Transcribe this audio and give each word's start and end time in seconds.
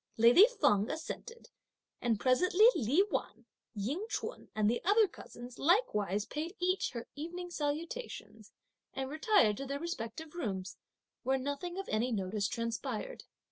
Lady 0.17 0.47
Feng 0.59 0.89
assented, 0.89 1.49
and 2.01 2.19
presently 2.19 2.65
Li 2.73 3.03
Wan, 3.11 3.45
Ying 3.75 4.07
Ch'un 4.09 4.49
and 4.55 4.67
the 4.67 4.83
other 4.83 5.07
cousins, 5.07 5.59
likewise 5.59 6.25
paid 6.25 6.55
each 6.57 6.89
her 6.93 7.07
evening 7.15 7.51
salutation 7.51 8.43
and 8.95 9.11
retired 9.11 9.57
to 9.57 9.67
their 9.67 9.79
respective 9.79 10.33
rooms, 10.33 10.75
where 11.21 11.37
nothing 11.37 11.77
of 11.77 11.87
any 11.87 12.11
notice 12.11 12.47
transpired. 12.47 13.25